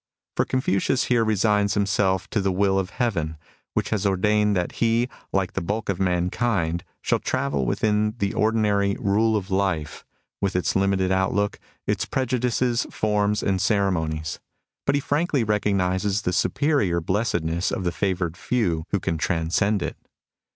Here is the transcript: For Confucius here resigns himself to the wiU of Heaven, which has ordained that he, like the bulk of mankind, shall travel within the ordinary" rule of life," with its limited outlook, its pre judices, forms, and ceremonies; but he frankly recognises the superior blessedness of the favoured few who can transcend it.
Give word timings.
For 0.35 0.45
Confucius 0.45 1.03
here 1.03 1.23
resigns 1.23 1.75
himself 1.75 2.27
to 2.31 2.41
the 2.41 2.51
wiU 2.51 2.79
of 2.79 2.89
Heaven, 2.89 3.37
which 3.75 3.91
has 3.91 4.03
ordained 4.03 4.55
that 4.55 4.71
he, 4.81 5.07
like 5.31 5.53
the 5.53 5.61
bulk 5.61 5.89
of 5.89 5.99
mankind, 5.99 6.83
shall 7.03 7.19
travel 7.19 7.67
within 7.67 8.15
the 8.17 8.33
ordinary" 8.33 8.97
rule 8.99 9.37
of 9.37 9.51
life," 9.51 10.03
with 10.41 10.55
its 10.55 10.75
limited 10.75 11.11
outlook, 11.11 11.59
its 11.85 12.05
pre 12.05 12.25
judices, 12.25 12.87
forms, 12.91 13.43
and 13.43 13.61
ceremonies; 13.61 14.39
but 14.87 14.95
he 14.95 15.01
frankly 15.01 15.43
recognises 15.43 16.23
the 16.23 16.33
superior 16.33 16.99
blessedness 16.99 17.71
of 17.71 17.83
the 17.83 17.91
favoured 17.91 18.35
few 18.35 18.85
who 18.89 18.99
can 18.99 19.19
transcend 19.19 19.83
it. 19.83 19.95